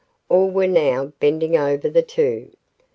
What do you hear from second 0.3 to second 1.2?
were now